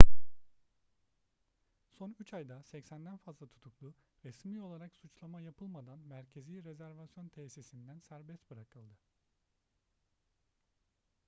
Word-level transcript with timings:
son 1.97 2.11
3 2.19 2.33
ayda 2.33 2.61
80'den 2.61 3.17
fazla 3.17 3.47
tutuklu 3.47 3.93
resmi 4.25 4.61
olarak 4.61 4.95
suçlama 4.95 5.41
yapılmadan 5.41 5.99
merkezi 5.99 6.63
rezervasyon 6.63 7.27
tesisinden 7.27 7.99
serbest 7.99 8.49
bırakıldı 8.51 8.97